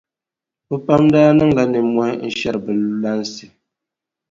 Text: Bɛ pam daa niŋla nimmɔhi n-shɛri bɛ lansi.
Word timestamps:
Bɛ 0.67 0.75
pam 0.85 1.03
daa 1.13 1.29
niŋla 1.37 1.63
nimmɔhi 1.73 2.11
n-shɛri 2.27 2.59
bɛ 2.65 2.71
lansi. 3.01 3.45